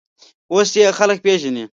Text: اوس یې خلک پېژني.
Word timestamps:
اوس 0.51 0.69
یې 0.79 0.95
خلک 0.99 1.17
پېژني. 1.25 1.63